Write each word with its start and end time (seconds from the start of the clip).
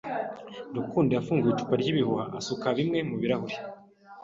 Rukundo 0.77 1.11
yafunguye 1.13 1.51
icupa 1.53 1.75
ryibihuha 1.81 2.25
asuka 2.39 2.67
bimwe 2.77 2.99
mubirahure. 3.09 3.57